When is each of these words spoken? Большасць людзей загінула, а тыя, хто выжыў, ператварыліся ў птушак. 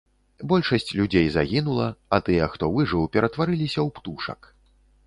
Большасць 0.51 0.93
людзей 0.99 1.27
загінула, 1.35 1.87
а 2.17 2.21
тыя, 2.31 2.51
хто 2.55 2.73
выжыў, 2.79 3.07
ператварыліся 3.19 3.79
ў 3.87 3.89
птушак. 4.01 4.53